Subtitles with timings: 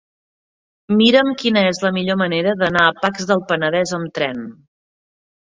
[1.01, 4.43] Mira'm quina és la millor manera d'anar a Pacs del Penedès amb tren.